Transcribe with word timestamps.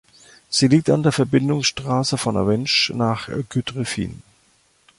Sie 0.49 0.67
liegt 0.67 0.89
an 0.89 1.03
der 1.03 1.11
Verbindungsstrasse 1.11 2.17
von 2.17 2.35
Avenches 2.35 2.89
nach 2.97 3.29
Cudrefin. 3.49 4.23